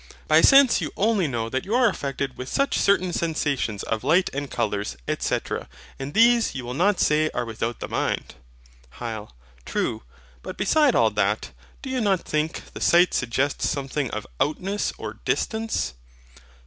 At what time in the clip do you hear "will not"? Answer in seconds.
6.65-6.99